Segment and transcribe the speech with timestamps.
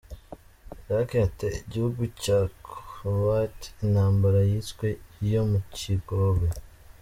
[0.87, 4.87] Iraq yateye igihugu cya Kuwait, intambara yiswe
[5.25, 6.47] iyo mu kigobe.